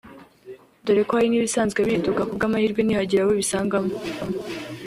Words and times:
dore 0.83 1.01
ko 1.07 1.13
hari 1.17 1.27
n’ibisanzwe 1.29 1.79
biriduka 1.85 2.21
kubw’amahirwe 2.27 2.81
ntihagire 2.83 3.21
abo 3.21 3.33
bisangamo 3.41 3.91